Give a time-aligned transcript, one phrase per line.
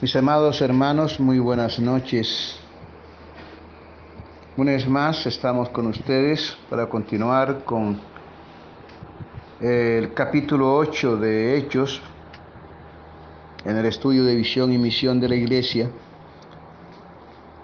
[0.00, 2.58] Mis amados hermanos, muy buenas noches.
[4.56, 8.00] Una vez más estamos con ustedes para continuar con
[9.60, 12.00] el capítulo 8 de Hechos
[13.66, 15.90] en el estudio de visión y misión de la iglesia.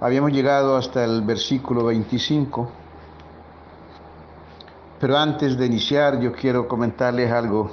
[0.03, 2.71] Habíamos llegado hasta el versículo 25,
[5.01, 7.71] pero antes de iniciar yo quiero comentarles algo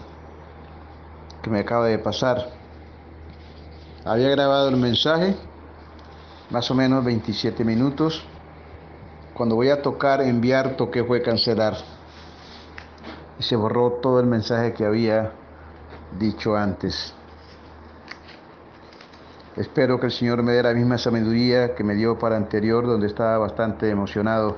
[1.42, 2.63] que me acaba de pasar.
[4.06, 5.34] Había grabado el mensaje,
[6.50, 8.22] más o menos 27 minutos.
[9.34, 11.78] Cuando voy a tocar enviar, toqué fue cancelar.
[13.40, 15.32] Y se borró todo el mensaje que había
[16.20, 17.14] dicho antes.
[19.56, 23.08] Espero que el Señor me dé la misma sabiduría que me dio para anterior, donde
[23.08, 24.58] estaba bastante emocionado.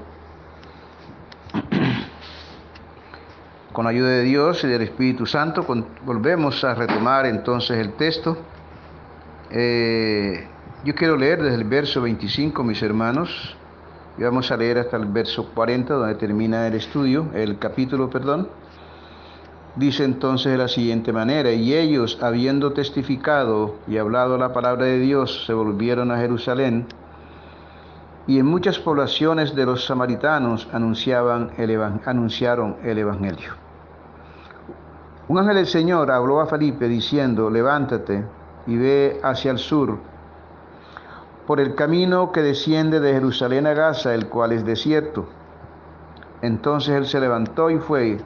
[3.72, 5.64] Con la ayuda de Dios y del Espíritu Santo,
[6.04, 8.38] volvemos a retomar entonces el texto
[9.58, 10.50] eh,
[10.84, 13.56] yo quiero leer desde el verso 25, mis hermanos,
[14.18, 18.50] y vamos a leer hasta el verso 40, donde termina el estudio, el capítulo, perdón.
[19.78, 25.00] Dice entonces de la siguiente manera, y ellos, habiendo testificado y hablado la palabra de
[25.00, 26.88] Dios, se volvieron a Jerusalén,
[28.28, 31.52] y en muchas poblaciones de los samaritanos anunciaban
[32.06, 33.54] anunciaron el Evangelio.
[35.30, 38.26] Un ángel del Señor habló a Felipe diciendo, levántate
[38.68, 39.98] y ve hacia el sur,
[41.46, 45.28] por el camino que desciende de Jerusalén a Gaza, el cual es desierto.
[46.42, 48.18] Entonces él se levantó y fue.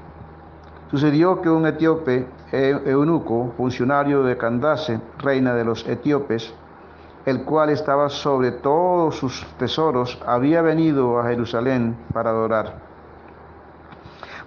[0.92, 6.54] Sucedió que un etíope, eunuco, funcionario de Candace, reina de los etíopes,
[7.26, 12.80] el cual estaba sobre todos sus tesoros, había venido a Jerusalén para adorar.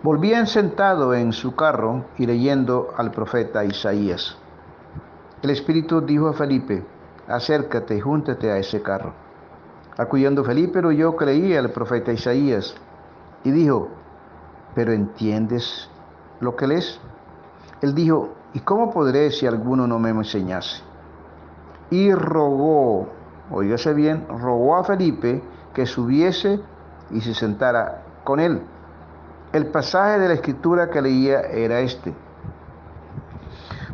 [0.02, 4.41] Volvían sentado en su carro y leyendo al profeta Isaías.
[5.42, 6.84] El Espíritu dijo a Felipe,
[7.26, 9.12] acércate júntate a ese carro.
[9.98, 12.76] Acudiendo Felipe yo creía al profeta Isaías
[13.42, 13.88] y dijo,
[14.76, 15.90] ¿pero entiendes
[16.38, 17.00] lo que lees?
[17.80, 20.80] Él dijo, ¿y cómo podré si alguno no me enseñase?
[21.90, 23.08] Y rogó,
[23.50, 25.42] oígase bien, rogó a Felipe
[25.74, 26.60] que subiese
[27.10, 28.62] y se sentara con él.
[29.52, 32.14] El pasaje de la escritura que leía era este.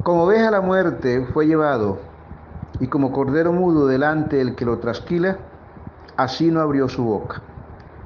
[0.09, 1.99] Como oveja a la muerte fue llevado,
[2.81, 5.37] y como cordero mudo delante del que lo trasquila,
[6.17, 7.43] así no abrió su boca.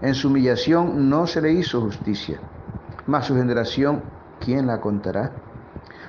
[0.01, 2.41] En su humillación no se le hizo justicia.
[3.07, 4.03] Mas su generación,
[4.45, 5.31] ¿quién la contará?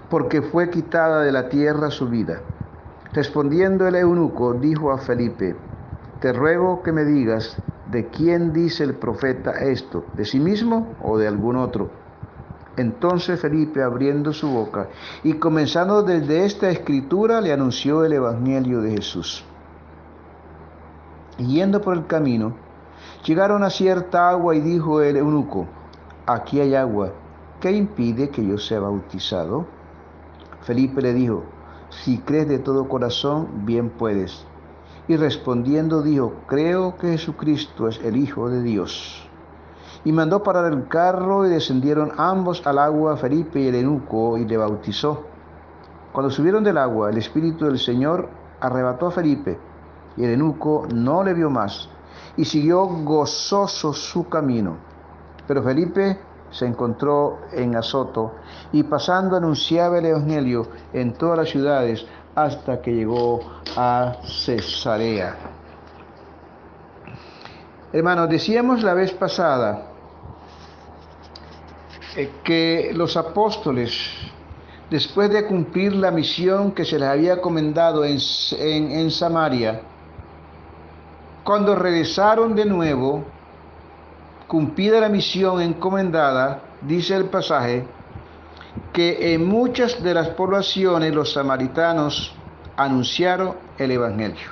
[0.10, 2.42] Porque fue quitada de la tierra su vida.
[3.14, 5.56] Respondiendo el eunuco, dijo a Felipe,
[6.20, 7.60] te ruego que me digas
[7.92, 12.03] de quién dice el profeta esto, de sí mismo o de algún otro.
[12.76, 14.88] Entonces Felipe, abriendo su boca
[15.24, 19.46] y comenzando desde esta escritura, le anunció el Evangelio de Jesús.
[21.38, 22.56] Yendo por el camino,
[23.26, 25.68] llegaron a cierta agua y dijo el eunuco,
[26.26, 27.12] aquí hay agua,
[27.60, 29.68] ¿qué impide que yo sea bautizado?
[30.62, 31.44] Felipe le dijo,
[31.90, 34.46] si crees de todo corazón, bien puedes.
[35.08, 39.30] Y respondiendo dijo, creo que Jesucristo es el Hijo de Dios
[40.06, 44.46] y mandó parar el carro y descendieron ambos al agua, Felipe y el eunuco, y
[44.46, 45.26] le bautizó.
[46.12, 49.58] Cuando subieron del agua, el Espíritu del Señor arrebató a Felipe,
[50.18, 51.90] y el eunuco no le vio más,
[52.36, 54.76] y siguió gozoso su camino.
[55.48, 56.20] Pero Felipe
[56.52, 58.36] se encontró en Azoto,
[58.74, 63.40] y pasando anunciaba el Evangelio en todas las ciudades hasta que llegó
[63.78, 65.36] a Cesarea.
[67.94, 69.93] Hermanos, decíamos la vez pasada
[72.44, 73.92] que los apóstoles,
[74.90, 78.20] después de cumplir la misión que se les había encomendado en,
[78.60, 79.82] en Samaria,
[81.44, 83.26] cuando regresaron de nuevo,
[84.48, 87.86] cumplida la misión encomendada, dice el pasaje,
[88.92, 92.34] que en muchas de las poblaciones los samaritanos
[92.78, 94.52] anunciaron el Evangelio.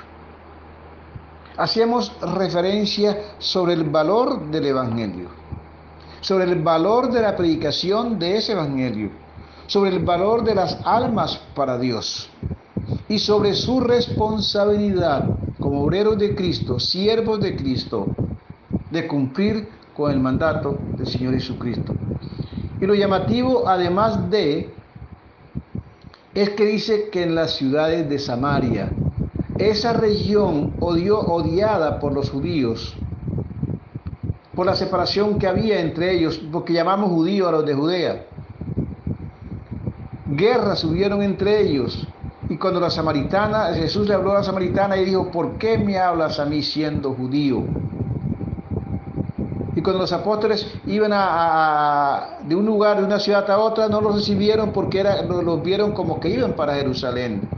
[1.56, 5.41] Hacíamos referencia sobre el valor del Evangelio
[6.22, 9.10] sobre el valor de la predicación de ese Evangelio,
[9.66, 12.30] sobre el valor de las almas para Dios
[13.08, 15.28] y sobre su responsabilidad
[15.58, 18.06] como obreros de Cristo, siervos de Cristo,
[18.90, 21.92] de cumplir con el mandato del Señor Jesucristo.
[22.80, 24.72] Y lo llamativo, además de,
[26.34, 28.90] es que dice que en las ciudades de Samaria,
[29.58, 32.96] esa región odiada por los judíos,
[34.62, 38.26] por la separación que había entre ellos, porque llamamos judíos a los de Judea.
[40.28, 42.06] Guerras hubieron entre ellos
[42.48, 45.98] y cuando la samaritana, Jesús le habló a la samaritana y dijo, ¿por qué me
[45.98, 47.64] hablas a mí siendo judío?
[49.74, 54.00] Y cuando los apóstoles iban a, de un lugar, de una ciudad a otra, no
[54.00, 57.48] los recibieron porque era, los, vieron como que iban para Jerusalén.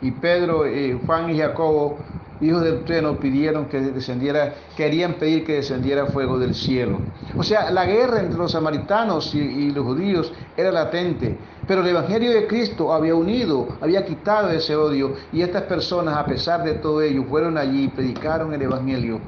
[0.00, 1.96] Y Pedro, eh, Juan y Jacobo
[2.44, 6.98] hijos del trueno pidieron que descendiera, querían pedir que descendiera fuego del cielo.
[7.36, 11.36] O sea, la guerra entre los samaritanos y, los judíos era latente,
[11.66, 16.26] pero el Evangelio de Cristo había unido, había quitado ese odio y estas personas, a
[16.26, 19.20] pesar de todo ello, fueron allí y predicaron el Evangelio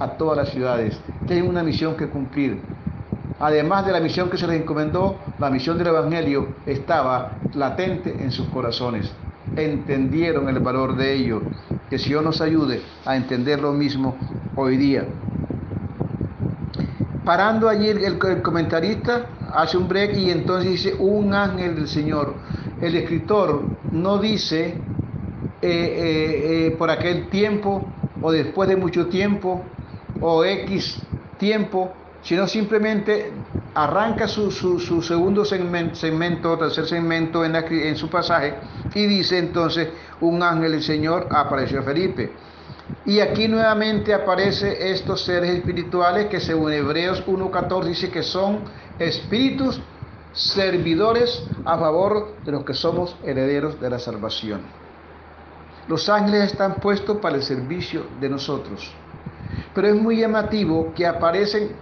[0.00, 0.98] a todas las ciudades.
[1.26, 2.60] Tienen una misión que cumplir.
[3.40, 8.30] Además de la misión que se les encomendó, la misión del Evangelio estaba latente en
[8.30, 9.10] sus corazones.
[9.56, 11.42] Entendieron el valor de ello
[11.88, 14.16] que Señor nos ayude a entender lo mismo
[14.56, 15.06] hoy día.
[17.24, 22.34] Parando allí el, comentarista hace un break y entonces dice un ángel del Señor.
[22.80, 24.76] El escritor no dice eh,
[25.62, 27.86] eh, eh, por aquel tiempo
[28.20, 29.62] o después de mucho tiempo
[30.20, 31.00] o X
[31.38, 31.92] tiempo,
[32.24, 33.32] sino simplemente
[33.74, 38.54] arranca su, segundo segmento, tercer segmento en, en su pasaje
[38.94, 39.88] y dice entonces,
[40.20, 42.32] un ángel del Señor apareció a Felipe.
[43.04, 48.60] Y aquí nuevamente aparece estos seres espirituales que según Hebreos 1.14 dice que son
[48.98, 49.80] espíritus
[50.32, 54.62] servidores a favor de los que somos herederos de la salvación.
[55.88, 58.90] Los ángeles están puestos para el servicio de nosotros.
[59.74, 61.72] Pero es muy llamativo que aparecen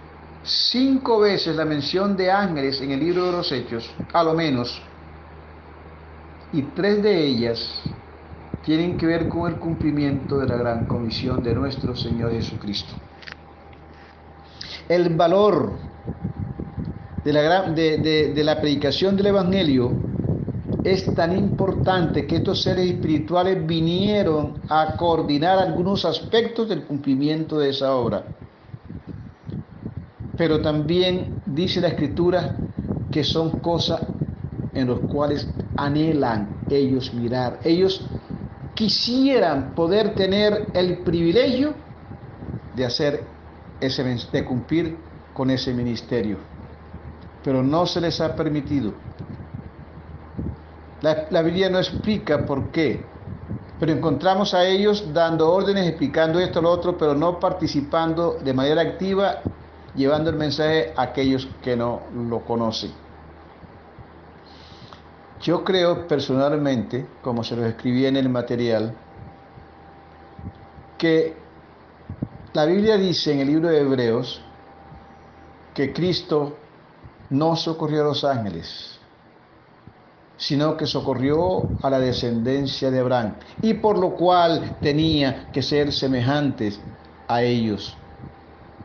[0.43, 4.81] cinco veces la mención de ángeles en el libro de los Hechos, a lo menos,
[6.51, 7.81] y tres de ellas
[8.63, 12.93] tienen que ver con el cumplimiento de la gran comisión de nuestro Señor Jesucristo.
[14.87, 15.73] El valor
[17.23, 19.91] de la, de, la predicación del Evangelio
[20.83, 27.69] es tan importante que estos seres espirituales vinieron a coordinar algunos aspectos del cumplimiento de
[27.69, 28.25] esa obra.
[30.35, 32.65] Pero también dice la Escritura
[33.09, 34.01] que son cosas
[34.73, 37.59] en las cuales anhelan ellos mirar.
[37.63, 38.11] Ellos
[38.73, 41.75] quisieran poder tener el privilegio
[42.71, 43.37] de hacer
[43.79, 46.39] ese cumplir con ese ministerio,
[47.41, 49.03] pero no se les ha permitido.
[51.01, 53.17] La, la Biblia no explica por qué,
[53.77, 58.81] pero encontramos a ellos dando órdenes, explicando esto, lo otro, pero no participando de manera
[58.81, 59.43] activa,
[59.95, 62.91] llevando el mensaje a aquellos que no lo conocen.
[65.41, 68.95] Yo creo personalmente, como se lo escribí en el material,
[70.97, 71.35] que
[72.53, 74.41] la Biblia dice en el libro de Hebreos
[75.73, 76.55] que Cristo
[77.31, 78.99] no socorrió a los ángeles,
[80.37, 85.91] sino que socorrió a la descendencia de Abraham, y por lo cual tenía que ser
[85.91, 86.79] semejantes
[87.27, 87.97] a ellos,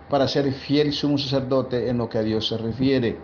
[0.08, 3.19] para ser fiel sumo sacerdote en lo que a Dios se refiere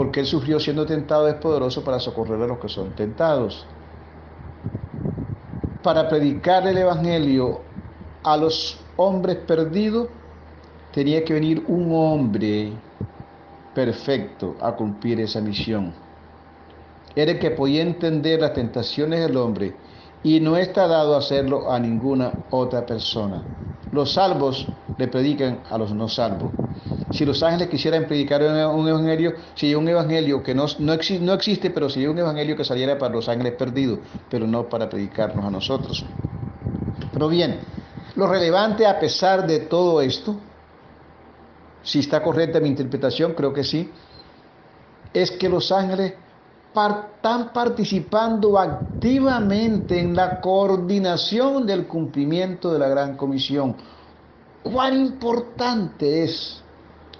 [0.00, 3.66] porque Él sufrió siendo tentado es poderoso para socorrer a los que son tentados.
[5.82, 7.60] Para predicar el Evangelio
[8.22, 10.08] a los hombres perdidos,
[10.92, 12.72] tenía que venir un hombre
[13.74, 15.92] perfecto a cumplir esa misión.
[17.14, 19.74] Era el que podía entender las tentaciones del hombre
[20.22, 23.42] y no está dado a hacerlo a ninguna otra persona.
[23.92, 24.66] Los salvos
[25.00, 26.52] le predican a los no salvos.
[27.10, 31.70] Si los ángeles quisieran predicar un evangelio, sería un evangelio que no, no, no existe,
[31.70, 35.50] pero sería un evangelio que saliera para los ángeles perdidos, pero no para predicarnos a
[35.50, 36.06] nosotros.
[37.12, 37.64] Pero bien,
[38.14, 40.36] lo relevante a pesar de todo esto,
[41.82, 43.92] si está correcta mi interpretación, creo que sí,
[45.12, 46.14] es que los ángeles
[46.68, 53.76] están participando activamente en la coordinación del cumplimiento de la gran comisión.
[54.62, 56.62] ¿Cuán importante es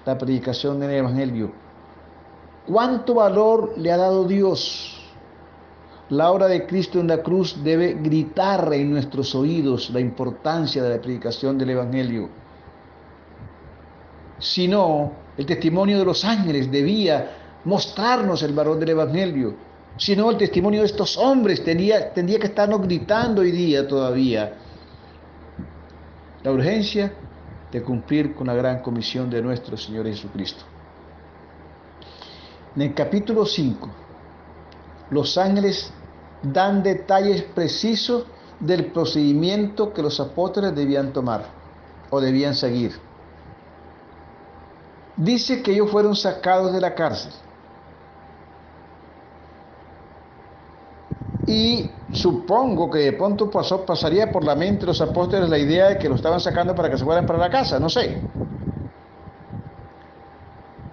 [0.04, 1.52] la predicación del Evangelio?
[2.66, 5.00] ¿Cuánto valor le ha dado Dios?
[6.10, 10.90] La obra de Cristo en la cruz debe gritar en nuestros oídos la importancia de
[10.90, 12.28] la predicación del Evangelio.
[14.38, 19.54] Si no, el testimonio de los ángeles debía mostrarnos el valor del Evangelio,
[19.96, 24.54] sino el testimonio de estos hombres tendría que estarnos gritando hoy día todavía.
[26.42, 27.12] La urgencia
[27.72, 30.64] de cumplir con la gran comisión de nuestro Señor Jesucristo.
[32.74, 33.88] En el capítulo 5,
[35.10, 35.92] los ángeles
[36.42, 38.26] dan detalles precisos
[38.60, 41.46] del procedimiento que los apóstoles debían tomar
[42.10, 42.98] o debían seguir.
[45.16, 47.32] Dice que ellos fueron sacados de la cárcel
[51.50, 55.88] Y supongo que de pronto pasó, pasaría por la mente de los apóstoles la idea
[55.88, 58.20] de que lo estaban sacando para que se fueran para la casa, no sé.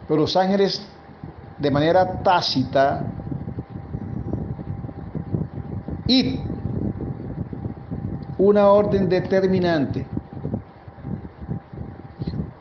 [0.08, 0.88] Pero los ángeles,
[1.58, 3.04] de manera tácita,
[6.08, 6.40] y
[8.38, 10.06] una orden determinante,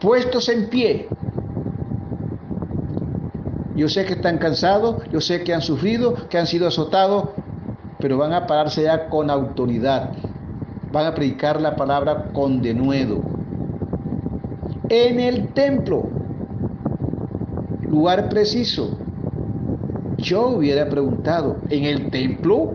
[0.01, 1.09] puestos en pie.
[3.77, 7.29] Yo sé que están cansados, yo sé que han sufrido, que han sido azotados,
[7.99, 10.11] pero van a pararse ya con autoridad.
[10.93, 13.21] Van a predicar la palabra con denuedo.
[14.89, 16.09] En el templo,
[17.89, 18.99] lugar preciso.
[20.19, 22.75] Yo hubiera preguntado, ¿en el templo?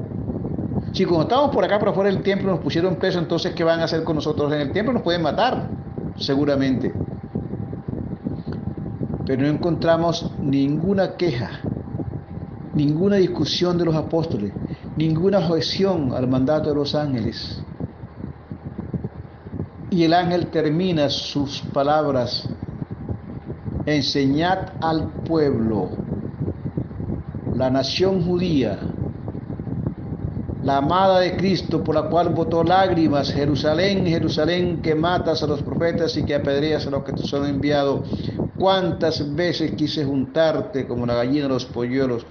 [0.94, 3.80] Si cuando estábamos por acá, por afuera del templo, nos pusieron preso, entonces, ¿qué van
[3.80, 4.52] a hacer con nosotros?
[4.52, 5.70] En el templo nos pueden matar,
[6.18, 6.94] seguramente.
[9.26, 11.50] Pero no encontramos ninguna queja,
[12.74, 14.52] ninguna discusión de los apóstoles,
[14.98, 17.62] ninguna objeción al mandato de los ángeles.
[19.90, 22.48] Y el ángel termina sus palabras,
[23.86, 25.90] enseñad al pueblo,
[27.56, 28.80] la nación judía,
[30.64, 35.62] la amada de Cristo por la cual botó lágrimas, Jerusalén, Jerusalén, que matas a los
[35.62, 38.08] profetas y que apedreas a los que te son enviados.
[38.58, 42.26] Cuántas veces quise juntarte como la gallina de los polluelos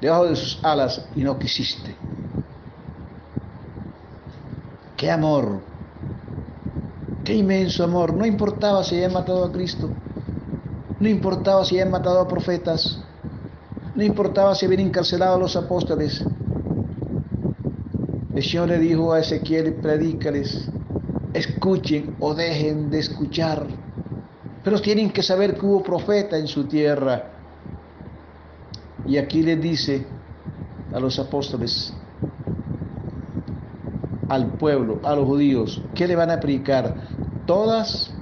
[0.00, 1.94] debajo de sus alas y no quisiste.
[4.96, 5.60] Qué amor,
[7.24, 8.14] qué inmenso amor.
[8.14, 9.90] No importaba si habían matado a Cristo,
[10.98, 12.98] no importaba si habían matado a profetas,
[13.94, 16.22] no importaba si habían encarcelado a los apóstoles.
[18.34, 20.70] El Señor le dijo a Ezequiel, predícales,
[21.32, 23.66] escuchen o dejen de escuchar.
[24.62, 27.39] Pero tienen que saber que hubo profeta en su tierra.
[29.06, 30.06] Y aquí le dice
[30.92, 31.92] a los apóstoles,
[34.28, 36.96] al pueblo, a los judíos, ¿qué le van a predicar?
[37.46, 38.12] Todas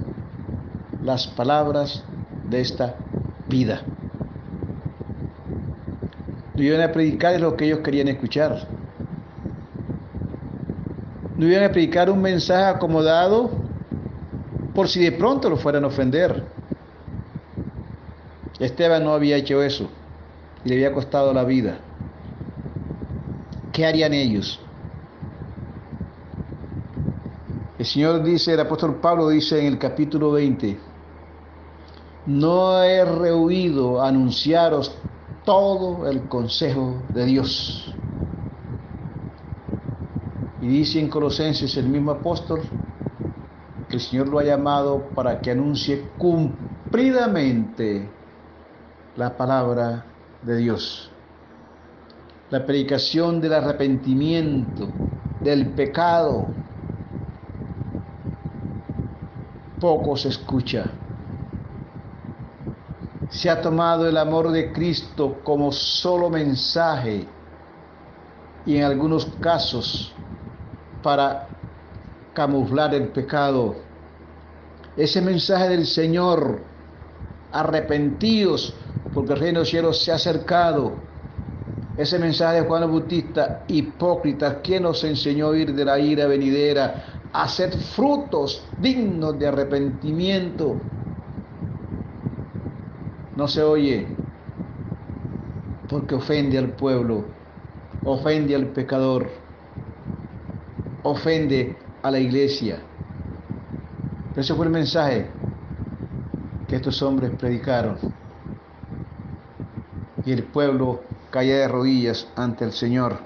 [1.03, 2.03] las palabras
[2.49, 2.95] de esta
[3.47, 3.83] vida.
[6.55, 8.67] No iban a predicar lo que ellos querían escuchar.
[11.37, 13.51] No iban a predicar un mensaje acomodado
[14.73, 16.43] por si de pronto lo fueran a ofender.
[18.59, 19.89] Esteban no había hecho eso
[20.63, 21.79] le había costado la vida.
[23.71, 24.59] ¿Qué harían ellos?
[27.77, 30.77] El Señor dice, el apóstol Pablo dice en el capítulo 20,
[32.25, 34.93] no he rehuido anunciaros
[35.45, 37.95] todo el consejo de Dios.
[40.61, 42.61] Y dice en Colosenses el mismo apóstol
[43.87, 48.09] que el Señor lo ha llamado para que anuncie cumplidamente
[49.15, 50.08] la palabra
[50.43, 51.09] de Dios.
[52.49, 54.89] La predicación del arrepentimiento,
[55.43, 56.47] del pecado,
[59.79, 60.87] poco se escucha.
[63.29, 67.27] Se ha tomado el amor de Cristo como solo mensaje
[68.65, 70.11] y en algunos casos
[71.03, 71.47] para
[72.33, 73.75] camuflar el pecado.
[74.97, 76.59] Ese mensaje del Señor,
[77.51, 78.75] arrepentidos
[79.19, 80.93] porque el reino de los cielos se ha acercado.
[81.97, 86.25] Ese mensaje de Juan el Bautista, hipócritas, ¿quién nos enseñó a ir de la ira
[86.25, 87.19] venidera?
[87.33, 90.77] hacer frutos dignos de arrepentimiento.
[93.35, 94.07] No se oye
[95.89, 97.25] porque ofende al pueblo,
[98.05, 99.29] ofende al pecador,
[101.03, 102.79] ofende a la iglesia.
[104.33, 105.29] ese fue el mensaje
[106.69, 108.18] que estos hombres predicaron.
[110.29, 113.17] Y el pueblo caía de rodillas ante el Señor.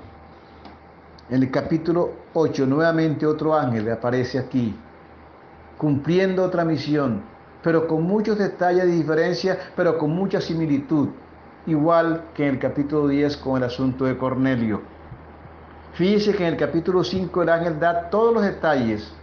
[1.29, 4.73] En el capítulo 8, nuevamente otro ángel aparece aquí,
[5.77, 7.21] cumpliendo otra misión,
[7.61, 11.09] pero con muchos detalles de diferencia, pero con mucha similitud,
[11.65, 14.81] igual que en el capítulo 10 con el asunto de Cornelio.
[15.95, 19.13] Fíjese que en el capítulo 5 el ángel da todos los detalles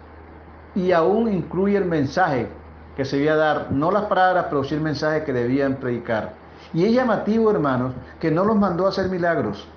[0.74, 2.46] y aún incluye el mensaje
[2.94, 6.39] que se debía dar, no las palabras, pero sí el mensaje que debían predicar.
[6.72, 9.68] Y es llamativo, hermanos, que no los mandó a hacer milagros,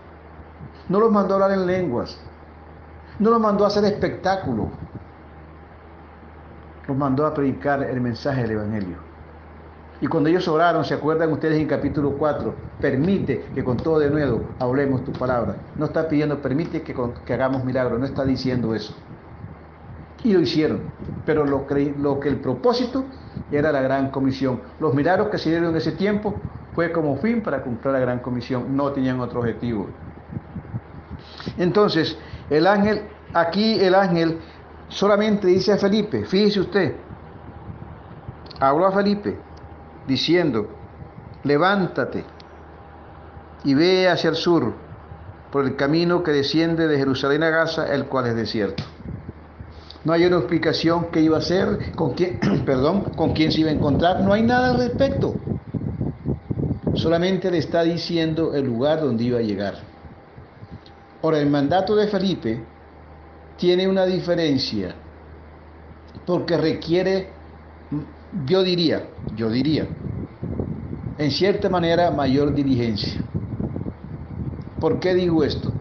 [0.90, 2.20] no los mandó a hablar en lenguas.
[3.20, 4.70] No los mandó a hacer espectáculo.
[6.88, 8.98] Los mandó a predicar el mensaje del Evangelio.
[10.02, 12.54] Y cuando ellos oraron, ¿se acuerdan ustedes en capítulo 4?
[12.82, 15.56] Permite que con todo de nuevo hablemos tu palabra.
[15.78, 16.94] No está pidiendo, permite que,
[17.26, 18.00] que hagamos milagros.
[18.00, 18.94] No está diciendo eso.
[20.24, 20.82] Y lo hicieron.
[21.26, 21.66] Pero lo,
[22.00, 23.06] lo que el propósito
[23.52, 24.60] era la gran comisión.
[24.80, 26.36] Los milagros que se dieron en ese tiempo
[26.74, 28.76] fue como fin para cumplir la gran comisión.
[28.76, 29.88] No tenían otro objetivo.
[31.58, 32.18] Entonces,
[32.50, 33.04] el ángel,
[33.34, 34.40] aquí el ángel
[34.90, 36.96] solamente dice a Felipe, fíjese usted,
[38.60, 39.38] habló a Felipe
[40.08, 40.68] diciendo,
[41.44, 42.26] levántate
[43.64, 44.74] y ve hacia el sur
[45.52, 48.84] por el camino que desciende de Jerusalén a Gaza, el cual es desierto.
[50.04, 53.70] No hay una explicación qué iba a hacer, con quién, perdón, con quién se iba
[53.70, 55.36] a encontrar, no hay nada al respecto.
[57.04, 59.76] Solamente le está diciendo el lugar donde iba a llegar.
[61.22, 62.64] Ahora, el mandato de Felipe
[63.58, 64.96] tiene una diferencia,
[66.26, 67.28] porque requiere,
[68.46, 69.06] yo diría,
[69.36, 69.86] yo diría,
[71.18, 73.22] en cierta manera mayor diligencia.
[74.80, 75.74] ¿Por qué digo esto?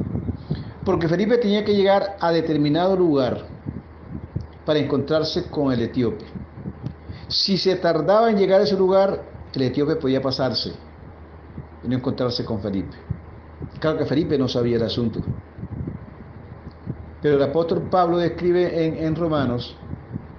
[0.85, 3.47] Porque Felipe tenía que llegar a determinado lugar
[4.67, 6.25] para encontrarse con el etíope.
[7.29, 9.23] Si se tardaba en llegar a ese lugar,
[9.55, 10.73] el etíope podía pasarse
[11.82, 12.96] y no encontrarse con Felipe.
[13.80, 15.32] Claro que Felipe no sabía el asunto.
[17.20, 19.86] Pero el apóstol Pablo describe en, en Romanos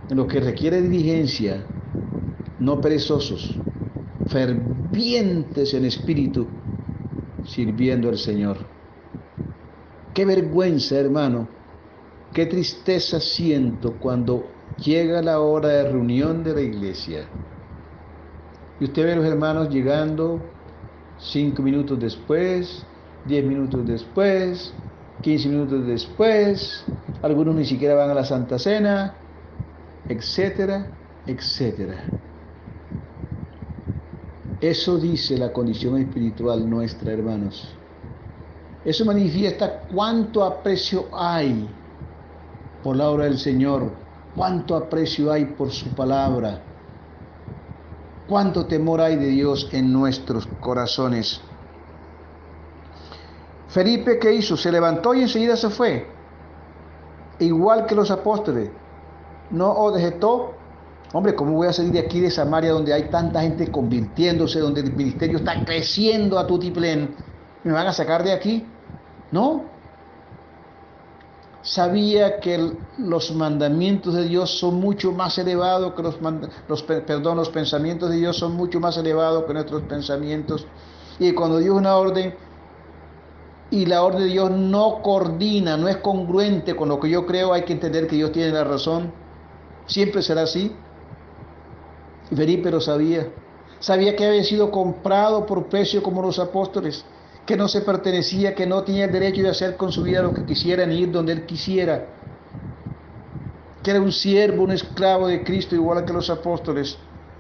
[0.08, 1.74] en lo que requiere diligencia,
[2.58, 3.66] no perezosos,
[4.26, 6.62] fervientes en espíritu,
[7.42, 8.74] sirviendo al Señor.
[10.14, 11.60] Qué vergüenza, hermano,
[12.34, 17.36] qué tristeza siento cuando llega la hora de reunión de la iglesia.
[18.80, 20.63] Y usted ve a los hermanos llegando
[21.24, 22.86] cinco minutos después,
[23.26, 24.74] diez minutos después,
[25.22, 26.84] quince minutos después,
[27.22, 29.16] algunos ni siquiera van a la Santa Cena,
[30.08, 30.92] etcétera,
[31.26, 32.10] etcétera.
[34.60, 37.68] Eso dice la condición espiritual nuestra, hermanos.
[38.84, 41.70] Eso manifiesta cuánto aprecio hay
[42.82, 43.92] por la obra del Señor,
[44.36, 46.73] cuánto aprecio hay por su palabra,
[48.28, 51.42] cuánto temor hay de Dios en nuestros corazones.
[53.68, 54.56] Felipe, ¿qué hizo?
[54.56, 56.08] Se levantó y enseguida se fue,
[57.40, 58.70] igual que los apóstoles.
[59.50, 60.56] No objetó
[61.16, 64.82] Hombre, ¿cómo voy a salir de aquí de Samaria donde hay tanta gente convirtiéndose, donde
[64.82, 67.16] el ministerio está creciendo a tutiplén?
[67.64, 68.66] ¿Me van a sacar de aquí?
[69.32, 69.64] No.
[71.64, 76.20] Sabía que los mandamientos de Dios son mucho más elevados que los,
[76.68, 76.86] los,
[77.38, 80.68] los pensamientos de Dios son mucho más elevados que nuestros pensamientos.
[81.20, 82.36] Y cuando Dios una orden
[83.72, 87.54] y la orden de Dios no coordina, no es congruente con lo que yo creo,
[87.54, 89.14] hay que entender que Dios tiene la razón.
[89.86, 90.76] Siempre será así.
[92.36, 93.30] Felipe lo sabía.
[93.80, 97.06] Sabía que había sido comprado por precio como los apóstoles,
[97.46, 100.34] que no se pertenecía, que no tenía el derecho de hacer con su vida lo
[100.34, 102.06] que quisiera ni ir donde él quisiera.
[103.84, 106.98] Que era un siervo, un esclavo de Cristo igual que los apóstoles.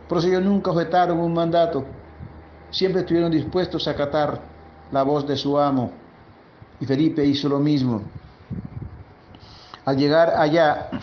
[0.09, 1.85] Por eso ellos nunca objetaron un mandato.
[2.69, 4.41] Siempre estuvieron dispuestos a acatar
[4.91, 5.91] la voz de su amo.
[6.81, 8.01] Y Felipe hizo lo mismo.
[9.85, 10.89] Al llegar allá,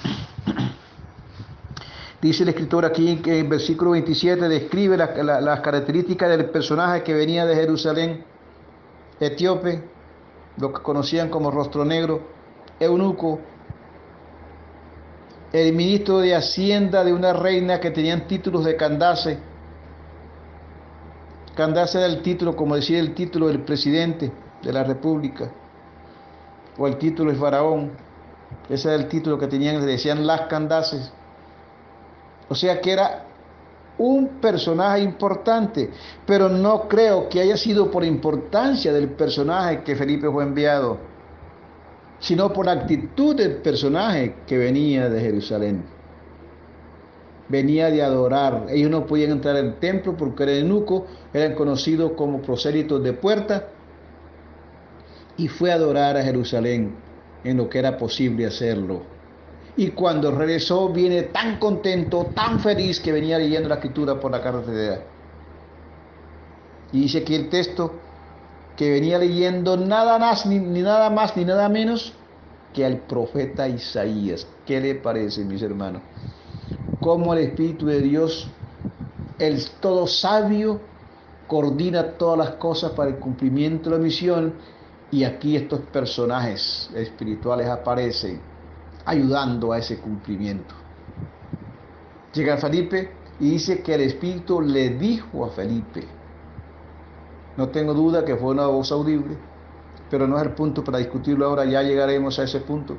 [2.20, 7.46] Dice el escritor aquí que en versículo 27 describe las características del personaje que venía
[7.46, 8.24] de Jerusalén,
[9.20, 9.82] etíope,
[10.56, 12.20] lo que conocían como rostro negro,
[12.78, 13.40] eunuco,
[15.52, 19.38] el ministro de Hacienda de una reina que tenían títulos de Candace.
[21.54, 25.50] Candace era el título, como decía el título del presidente de la República,
[26.78, 27.92] o el título de Faraón.
[28.68, 31.12] Ese era el título que tenían, decían las Candaces.
[32.48, 33.26] O sea que era
[34.00, 35.90] un personaje importante,
[36.26, 40.96] pero no creo que haya sido por importancia del personaje que Felipe fue enviado,
[42.18, 45.84] sino por actitud del personaje que venía de Jerusalén.
[47.50, 48.68] Venía de adorar.
[48.70, 53.68] Ellos no podían entrar al templo porque era eunuco, eran conocidos como prosélitos de puerta,
[55.36, 56.94] y fue a adorar a Jerusalén
[57.44, 59.09] en lo que era posible hacerlo
[59.80, 64.42] y cuando regresó viene tan contento, tan feliz que venía leyendo la escritura por la
[64.42, 65.06] carretera.
[66.92, 67.94] Y dice aquí el texto
[68.76, 72.12] que venía leyendo nada más ni, nada más ni nada menos
[72.74, 74.46] que al profeta Isaías.
[74.66, 76.02] ¿Qué le parece, mis hermanos?
[77.00, 78.50] Cómo el Espíritu de Dios,
[79.38, 80.82] el todo sabio,
[81.46, 84.58] coordina todas las cosas para el cumplimiento de la misión
[85.10, 88.49] y aquí estos personajes espirituales aparecen
[89.04, 90.74] ayudando a ese cumplimiento.
[92.32, 96.06] Llega Felipe y dice que el Espíritu le dijo a Felipe,
[97.56, 99.36] no tengo duda que fue una voz audible,
[100.08, 102.96] pero no es el punto para discutirlo ahora, ya llegaremos a ese punto.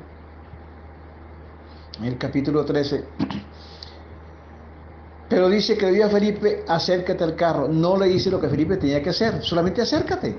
[1.98, 3.04] En el capítulo 13,
[5.28, 7.68] pero dice que le dijo a Felipe, acércate al carro.
[7.68, 10.36] No le dice lo que Felipe tenía que hacer, solamente acércate.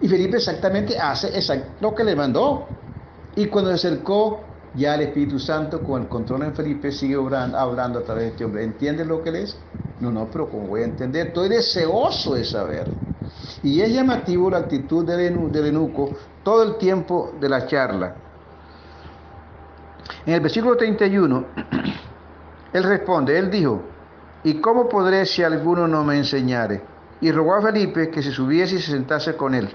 [0.00, 1.30] Y Felipe exactamente hace
[1.80, 2.66] lo que le mandó.
[3.36, 4.40] Y cuando se acercó,
[4.74, 8.44] ya el Espíritu Santo con el control en Felipe sigue hablando a través de este
[8.44, 8.64] hombre.
[8.64, 9.58] ¿Entiendes lo que él es?
[10.00, 11.28] No, no, pero como voy a entender?
[11.28, 12.90] Estoy deseoso de saber.
[13.62, 18.16] Y es llamativo la actitud del eunuco todo el tiempo de la charla.
[20.24, 21.46] En el versículo 31,
[22.72, 23.82] él responde, él dijo,
[24.44, 26.82] ¿y cómo podré si alguno no me enseñare?
[27.20, 29.68] Y rogó a Felipe que se subiese y se sentase con él.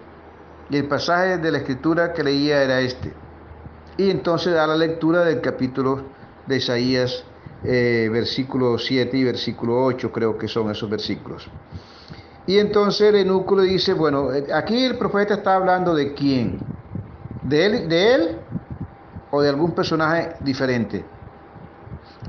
[0.70, 3.14] Y el pasaje de la escritura que leía era este.
[3.98, 6.04] Y entonces da la lectura del capítulo
[6.48, 7.24] de Isaías,
[7.64, 11.50] eh, versículo 7 y versículo 8, creo que son esos versículos.
[12.48, 16.60] Y entonces el enúculo dice, bueno, eh, aquí el profeta está hablando de quién,
[17.44, 18.38] de él, de él
[19.30, 21.06] o de algún personaje diferente.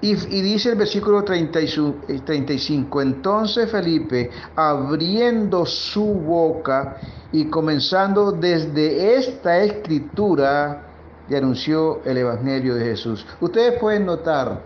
[0.01, 6.96] Y, dice el versículo 35, eh, entonces Felipe, abriendo su boca
[7.31, 10.91] y comenzando desde esta escritura,
[11.28, 13.26] le anunció el Evangelio de Jesús.
[13.40, 14.61] Ustedes pueden notar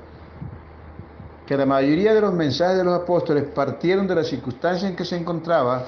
[1.46, 5.04] que la mayoría de los mensajes de los apóstoles partieron de la circunstancia en que
[5.04, 5.86] se encontraba,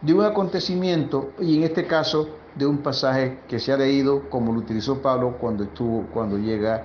[0.00, 4.52] de un acontecimiento y en este caso de un pasaje que se ha leído como
[4.52, 6.82] lo utilizó Pablo cuando estuvo cuando llega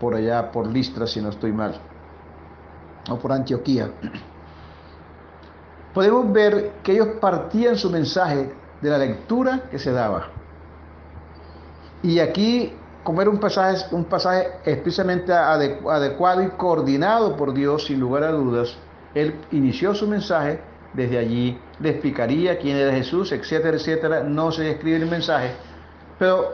[0.00, 1.80] por allá por Listra si no estoy mal
[3.08, 3.90] o por Antioquía.
[5.94, 10.41] Podemos ver que ellos partían su mensaje de la lectura que se daba.
[12.02, 12.72] Y aquí,
[13.04, 18.32] como era un pasaje, un pasaje especialmente adecuado y coordinado por Dios, sin lugar a
[18.32, 18.76] dudas,
[19.14, 20.60] él inició su mensaje
[20.94, 24.22] desde allí, le explicaría quién era Jesús, etcétera, etcétera.
[24.22, 25.52] No se escribe el mensaje,
[26.18, 26.50] pero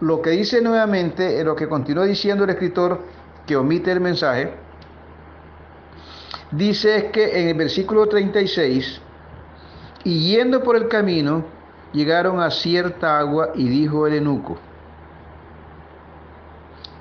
[0.00, 3.00] lo que dice nuevamente, lo que continúa diciendo el escritor
[3.46, 4.52] que omite el mensaje,
[6.50, 9.00] dice que en el versículo 36,
[10.04, 11.44] y yendo por el camino,
[11.92, 14.56] llegaron a cierta agua y dijo el enuco,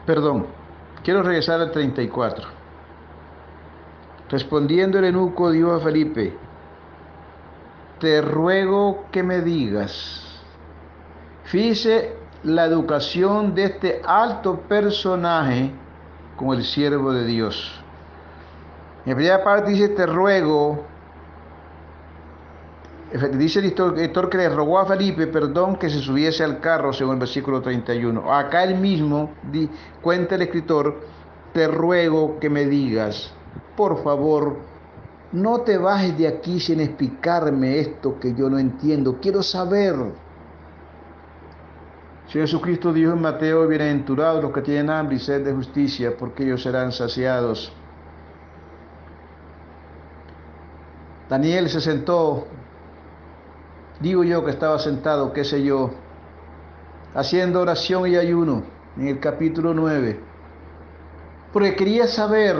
[0.05, 0.47] perdón,
[1.03, 2.47] quiero regresar al 34.
[4.29, 6.35] Respondiendo el enuco, dijo a Felipe,
[7.99, 10.41] te ruego que me digas,
[11.45, 15.71] fíjese la educación de este alto personaje
[16.37, 17.79] con el siervo de Dios.
[19.05, 20.85] En primera parte dice, te ruego,
[23.37, 27.13] dice el editor que le rogó a Felipe, perdón, que se subiese al carro, según
[27.13, 28.33] el versículo 31.
[28.33, 29.31] Acá él mismo
[30.01, 30.99] cuenta el escritor,
[31.53, 33.33] te ruego que me digas,
[33.75, 34.57] por favor,
[35.31, 39.95] no te bajes de aquí sin explicarme esto que yo no entiendo, quiero saber.
[42.27, 46.43] Si Jesucristo dijo en Mateo, bienaventurados los que tienen hambre y sed de justicia, porque
[46.43, 47.73] ellos serán saciados.
[51.27, 52.47] Daniel se sentó,
[53.99, 55.91] digo yo que estaba sentado, qué sé yo,
[57.13, 58.63] haciendo oración y ayuno
[58.97, 60.19] en el capítulo 9,
[61.51, 62.55] porque quería saber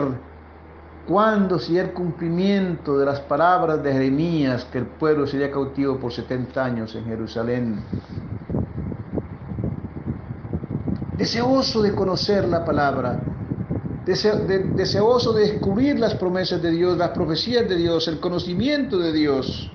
[1.06, 6.12] cuándo sería el cumplimiento de las palabras de Jeremías, que el pueblo sería cautivo por
[6.12, 7.82] 70 años en Jerusalén.
[11.16, 13.20] Deseoso de conocer la palabra,
[14.06, 19.70] deseoso de descubrir las promesas de Dios, las profecías de Dios, el conocimiento de Dios.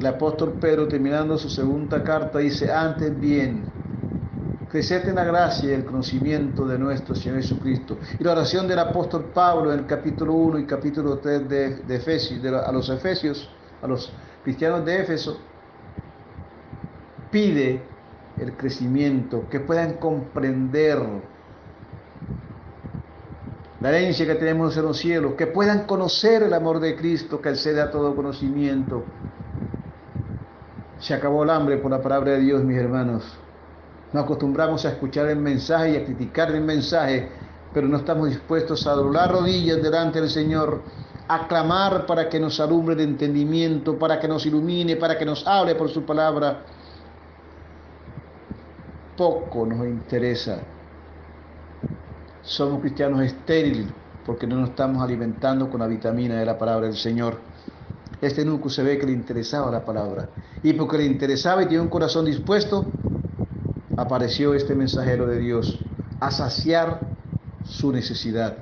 [0.00, 3.62] El apóstol Pedro, terminando su segunda carta, dice, antes bien,
[4.70, 7.98] creced en la gracia y el conocimiento de nuestro Señor Jesucristo.
[8.18, 11.96] Y la oración del apóstol Pablo en el capítulo 1 y capítulo 3 de, de
[11.96, 13.50] Efesios, a los Efesios,
[13.82, 14.10] a los
[14.42, 15.38] cristianos de Éfeso,
[17.30, 17.82] pide
[18.38, 20.98] el crecimiento, que puedan comprender
[23.80, 27.50] la herencia que tenemos en los cielos, que puedan conocer el amor de Cristo que
[27.50, 29.04] excede a todo conocimiento.
[31.00, 33.24] Se acabó el hambre por la palabra de Dios, mis hermanos.
[34.12, 37.30] Nos acostumbramos a escuchar el mensaje y a criticar el mensaje,
[37.72, 40.82] pero no estamos dispuestos a doblar rodillas delante del Señor,
[41.28, 45.46] a clamar para que nos alumbre el entendimiento, para que nos ilumine, para que nos
[45.46, 46.64] hable por su palabra
[49.20, 50.62] poco nos interesa.
[52.40, 53.92] Somos cristianos estériles
[54.24, 57.49] porque no nos estamos alimentando con la vitamina de la palabra del Señor.
[58.20, 60.28] Este nuco se ve que le interesaba la palabra.
[60.62, 62.92] Y porque le interesaba y tiene un corazón dispuesto,
[63.96, 65.80] apareció este mensajero de Dios
[66.20, 67.14] a saciar
[67.62, 68.58] su necesidad.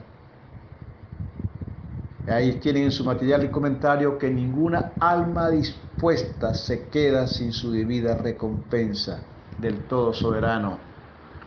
[2.27, 7.73] Ahí tienen en su material y comentario que ninguna alma dispuesta se queda sin su
[7.73, 9.23] debida recompensa
[9.57, 10.79] del todo soberano,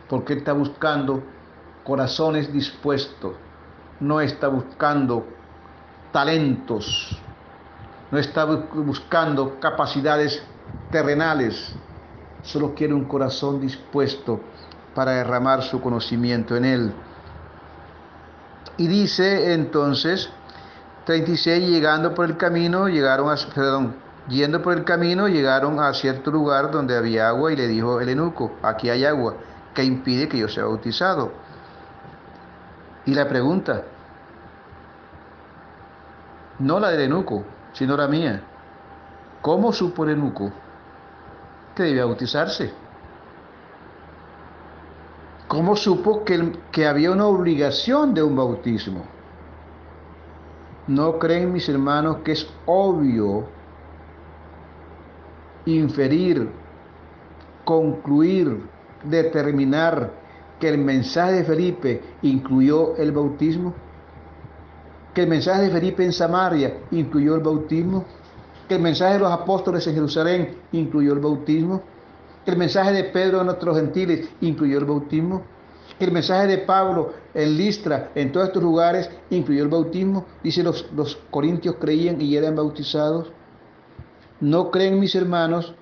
[0.08, 1.22] porque está buscando
[1.84, 3.36] corazones dispuestos,
[4.00, 5.38] no está buscando
[6.10, 7.21] talentos,
[8.12, 10.42] no está buscando capacidades
[10.90, 11.74] terrenales,
[12.42, 14.38] solo quiere un corazón dispuesto
[14.94, 16.92] para derramar su conocimiento en él.
[18.76, 20.28] Y dice entonces,
[21.06, 23.94] 36, llegando por el camino, llegaron a, perdón,
[24.28, 28.10] yendo por el camino, llegaron a cierto lugar donde había agua y le dijo el
[28.10, 29.36] eunuco, aquí hay agua,
[29.74, 31.32] que impide que yo sea bautizado?
[33.06, 33.84] Y la pregunta,
[36.58, 38.42] no la del eunuco, sino la mía,
[39.40, 40.52] ¿cómo supo el eunuco
[41.74, 42.72] que debía bautizarse?
[45.48, 49.04] ¿Cómo supo que, que había una obligación de un bautismo?
[50.86, 53.46] ¿No creen mis hermanos que es obvio
[55.66, 56.50] inferir,
[57.64, 58.66] concluir,
[59.04, 60.10] determinar
[60.58, 63.74] que el mensaje de Felipe incluyó el bautismo?
[65.14, 68.06] ¿Que el mensaje de Felipe en Samaria incluyó el bautismo?
[68.66, 71.82] ¿Que el mensaje de los apóstoles en Jerusalén incluyó el bautismo?
[72.44, 75.42] ¿Que el mensaje de Pedro a nuestros gentiles incluyó el bautismo?
[75.98, 80.24] ¿Que el mensaje de Pablo en Listra, en todos estos lugares, incluyó el bautismo?
[80.42, 83.30] Dice, los, los corintios creían y eran bautizados.
[84.40, 85.74] ¿No creen mis hermanos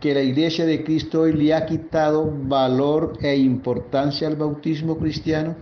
[0.00, 5.54] que la iglesia de Cristo hoy le ha quitado valor e importancia al bautismo cristiano?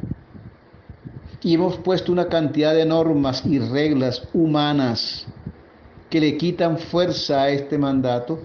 [1.42, 5.26] Y hemos puesto una cantidad de normas y reglas humanas
[6.08, 8.38] que le quitan fuerza a este mandato.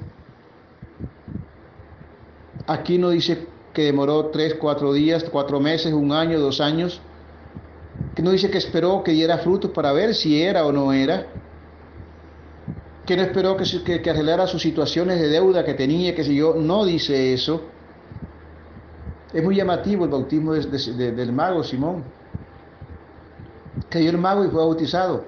[2.65, 6.99] Aquí no dice que demoró tres, cuatro días, cuatro meses, un año, dos años.
[8.15, 11.27] Que no dice que esperó que diera frutos para ver si era o no era
[13.07, 16.83] que no esperó que, acelerara sus situaciones de deuda que tenía, que si yo, no
[16.83, 17.62] dice eso.
[19.33, 22.03] Es muy llamativo el bautismo del mago Simón.
[23.89, 25.26] Cayó el mago y fue bautizado.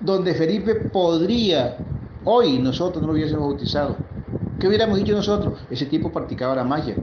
[0.00, 1.76] Donde Felipe podría,
[2.24, 3.96] hoy nosotros no lo hubiésemos bautizado.
[4.58, 5.60] ¿Qué hubiéramos dicho nosotros?
[5.70, 6.96] Ese tipo practicaba la magia,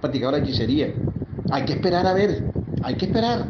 [0.00, 0.94] practicaba la hechicería.
[1.50, 3.46] Hay que esperar a ver, hay que esperar.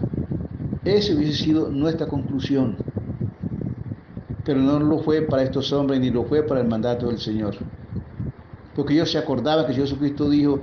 [0.84, 2.76] Esa hubiese sido nuestra conclusión
[4.44, 7.54] pero no lo fue para estos hombres ni lo fue para el mandato del Señor.
[8.74, 10.60] Porque ellos se acordaban que Jesucristo dijo,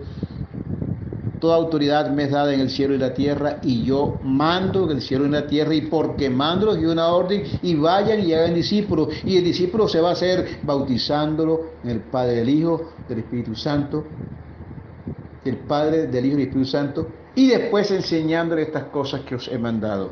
[1.39, 4.97] toda autoridad me es dada en el cielo y la tierra y yo mando en
[4.97, 8.33] el cielo y la tierra y porque mando les dio una orden y vayan y
[8.33, 12.93] hagan discípulos y el discípulo se va a hacer bautizándolo en el Padre del Hijo,
[13.07, 14.05] del Espíritu Santo,
[15.45, 19.47] el Padre del Hijo y del Espíritu Santo y después enseñándole estas cosas que os
[19.47, 20.11] he mandado.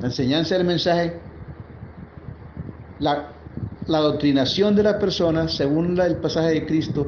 [0.00, 1.20] La enseñanza del mensaje
[3.00, 3.32] la,
[3.86, 7.06] doctrinación de las personas, según el pasaje de Cristo,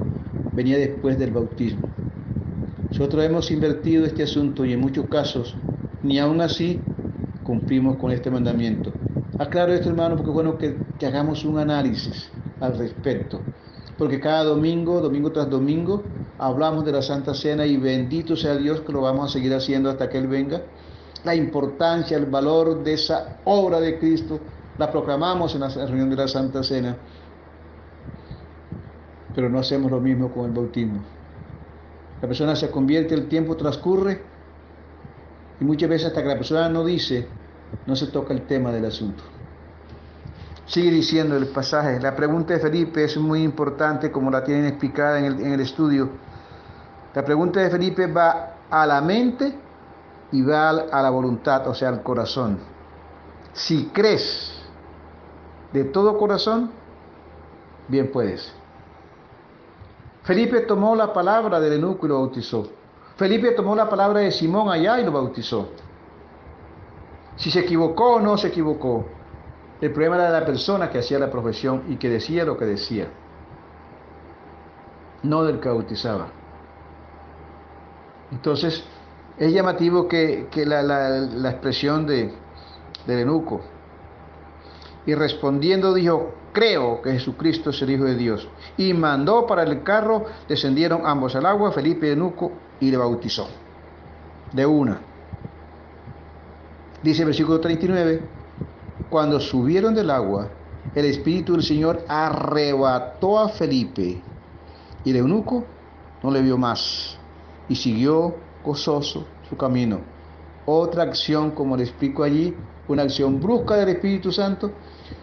[0.52, 1.88] venía después del bautismo.
[2.92, 5.56] Nosotros hemos invertido este asunto y en muchos casos,
[6.02, 6.92] ni aún así,
[7.42, 8.92] cumplimos con este mandamiento.
[9.38, 13.40] Aclaro esto, hermano, porque es bueno que, que hagamos un análisis al respecto.
[13.96, 16.04] Porque cada domingo, domingo tras domingo,
[16.36, 19.88] hablamos de la Santa Cena y bendito sea Dios que lo vamos a seguir haciendo
[19.88, 20.66] hasta que Él venga.
[21.24, 24.38] La importancia, el valor de esa obra de Cristo
[24.76, 26.98] la proclamamos en la reunión de la Santa Cena,
[29.32, 31.21] pero no hacemos lo mismo con el bautismo.
[32.22, 34.22] La persona se convierte, el tiempo transcurre
[35.60, 37.26] y muchas veces hasta que la persona no dice,
[37.84, 39.24] no se toca el tema del asunto.
[40.64, 45.18] Sigue diciendo el pasaje, la pregunta de Felipe es muy importante como la tienen explicada
[45.18, 46.10] en el, en el estudio.
[47.12, 49.58] La pregunta de Felipe va a la mente
[50.30, 52.58] y va a la voluntad, o sea, al corazón.
[53.52, 54.62] Si crees
[55.72, 56.70] de todo corazón,
[57.88, 58.61] bien puedes.
[60.22, 62.66] Felipe tomó la palabra del eunuco y lo bautizó.
[63.16, 65.68] Felipe tomó la palabra de Simón allá y lo bautizó.
[67.36, 69.04] Si se equivocó o no se equivocó,
[69.80, 72.66] el problema era de la persona que hacía la profesión y que decía lo que
[72.66, 73.08] decía,
[75.24, 76.28] no del que bautizaba.
[78.30, 78.84] Entonces,
[79.38, 82.32] es llamativo que, la, expresión de,
[83.06, 83.60] del eunuco,
[85.04, 88.48] y respondiendo dijo, creo que Jesucristo es el Hijo de Dios.
[88.76, 93.48] Y mandó para el carro, descendieron ambos al agua, Felipe y Eunuco, y le bautizó.
[94.52, 95.00] De una.
[97.02, 98.22] Dice el versículo 39,
[99.10, 100.48] cuando subieron del agua,
[100.94, 104.22] el Espíritu del Señor arrebató a Felipe
[105.04, 105.64] y el eunuco
[106.22, 107.16] no le vio más
[107.68, 110.00] y siguió gozoso su camino.
[110.66, 112.54] Otra acción, como le explico allí,
[112.92, 114.72] una acción brusca del Espíritu Santo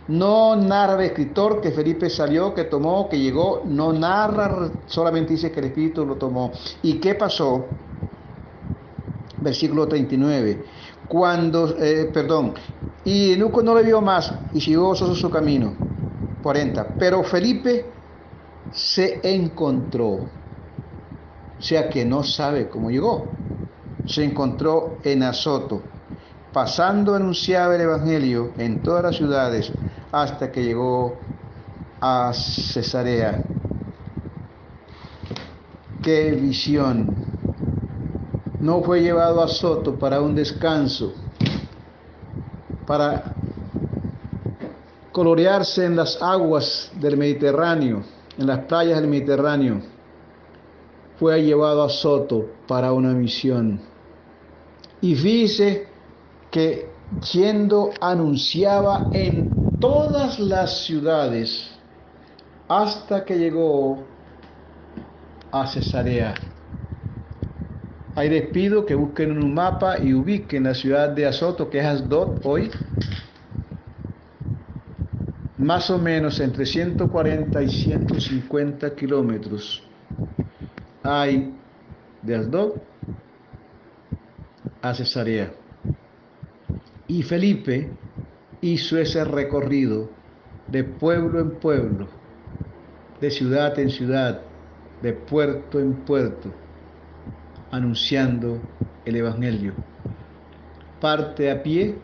[0.10, 3.62] no narra el escritor que Felipe salió, que tomó, que llegó.
[3.66, 6.52] No narra, solamente dice que el Espíritu lo tomó.
[6.82, 7.68] ¿Y qué pasó?
[9.40, 10.66] Versículo 39.
[11.08, 12.56] Cuando, eh, perdón,
[13.04, 15.76] y Luco no le vio más y siguió gozoso su camino.
[16.42, 16.96] 40.
[16.98, 17.86] Pero Felipe
[18.72, 20.28] se encontró, o
[21.60, 23.28] sea que no sabe cómo llegó,
[24.06, 25.84] se encontró en Azoto,
[26.54, 29.72] pasando anunciaba el Evangelio en todas las ciudades
[30.12, 31.18] hasta que llegó
[32.02, 33.44] a Cesarea.
[36.02, 37.14] ¡Qué visión!
[38.60, 41.14] No fue llevado a Soto para un descanso,
[42.86, 43.36] para
[45.12, 48.04] colorearse en las aguas del Mediterráneo,
[48.38, 49.82] en las playas del Mediterráneo.
[51.20, 53.82] Fue llevado a Soto para una misión.
[55.02, 55.88] Y dice
[56.52, 56.90] que
[57.32, 61.70] yendo anunciaba en todas las ciudades
[62.68, 64.04] hasta que llegó
[65.52, 66.34] a Cesarea.
[68.16, 71.86] Ahí les pido que busquen un mapa y ubiquen la ciudad de Azoto, que es
[71.86, 72.70] Asdod hoy,
[75.58, 79.84] más o menos entre 140 y 150 kilómetros
[81.04, 81.54] hay
[82.22, 82.74] de Asdod
[84.82, 85.59] a Cesarea.
[87.10, 87.92] Y Felipe
[88.62, 90.12] hizo ese recorrido
[90.68, 92.08] de pueblo en pueblo,
[93.20, 94.42] de ciudad en ciudad,
[95.02, 96.54] de puerto en puerto,
[97.72, 98.60] anunciando
[99.06, 99.74] el Evangelio.
[101.02, 101.96] Parte a pie,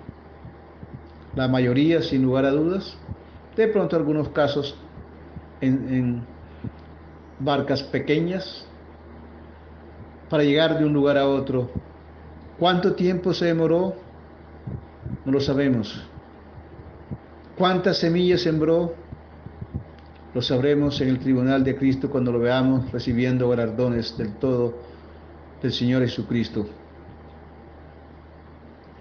[1.35, 2.97] la mayoría sin lugar a dudas,
[3.55, 4.75] de pronto algunos casos
[5.61, 6.25] en,
[7.39, 8.65] barcas pequeñas,
[10.31, 11.69] para llegar de un lugar a otro.
[12.57, 14.04] ¿Cuánto tiempo se demoró?
[15.25, 16.03] No lo sabemos.
[17.57, 18.93] ¿Cuántas semillas sembró?
[20.35, 24.77] Lo sabremos en el tribunal de Cristo cuando lo veamos recibiendo galardones del todo
[25.61, 26.67] del Señor Jesucristo.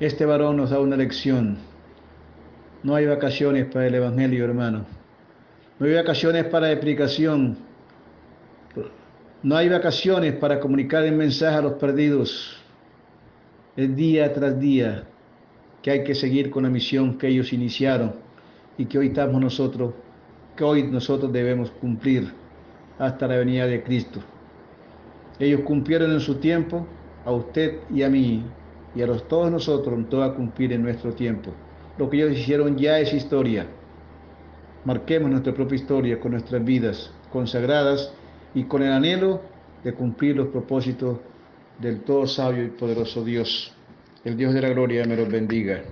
[0.00, 1.58] Este varón nos da una lección.
[2.82, 4.86] No hay vacaciones para el Evangelio, hermano.
[5.78, 7.58] No hay vacaciones para explicación.
[9.42, 12.56] No hay vacaciones para comunicar el mensaje a los perdidos.
[13.76, 15.04] Es día tras día
[15.84, 18.14] que hay que seguir con la misión que ellos iniciaron
[18.78, 19.92] y que hoy estamos nosotros,
[20.56, 22.32] que hoy nosotros debemos cumplir
[22.98, 24.20] hasta la venida de Cristo.
[25.38, 26.86] Ellos cumplieron en su tiempo,
[27.26, 28.42] a usted y a mí,
[28.94, 31.50] y a los, todos nosotros nos toca cumplir en nuestro tiempo.
[31.98, 33.66] Lo que ellos hicieron ya es historia.
[34.86, 38.10] Marquemos nuestra propia historia con nuestras vidas consagradas
[38.54, 39.42] y con el anhelo
[39.82, 41.18] de cumplir los propósitos
[41.78, 43.73] del todo sabio y poderoso Dios.
[44.24, 45.82] El Dios de la gloria me los bendiga.